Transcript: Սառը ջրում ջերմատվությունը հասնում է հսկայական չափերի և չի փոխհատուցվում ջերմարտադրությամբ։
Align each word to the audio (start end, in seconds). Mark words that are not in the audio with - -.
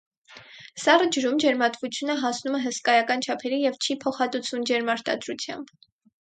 Սառը 0.83 1.09
ջրում 1.17 1.35
ջերմատվությունը 1.43 2.15
հասնում 2.21 2.57
է 2.61 2.63
հսկայական 2.63 3.21
չափերի 3.27 3.61
և 3.67 3.79
չի 3.85 3.97
փոխհատուցվում 4.07 4.65
ջերմարտադրությամբ։ 4.73 5.73